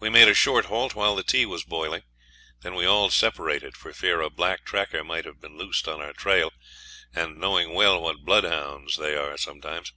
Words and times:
We 0.00 0.08
made 0.08 0.28
a 0.28 0.34
short 0.34 0.64
halt 0.64 0.94
while 0.94 1.14
the 1.14 1.22
tea 1.22 1.44
was 1.44 1.62
boiling, 1.62 2.04
then 2.62 2.74
we 2.74 2.86
all 2.86 3.10
separated 3.10 3.76
for 3.76 3.92
fear 3.92 4.22
a 4.22 4.30
black 4.30 4.64
tracker 4.64 5.04
might 5.04 5.26
have 5.26 5.42
been 5.42 5.58
loosed 5.58 5.86
on 5.86 6.00
our 6.00 6.14
trail, 6.14 6.54
and 7.14 7.36
knowing 7.36 7.74
well 7.74 8.00
what 8.00 8.24
bloodhounds 8.24 8.96
they 8.96 9.14
are 9.14 9.36
sometimes. 9.36 9.92